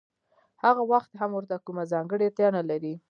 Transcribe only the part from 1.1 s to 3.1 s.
هم ورته کومه ځانګړې اړتیا نلري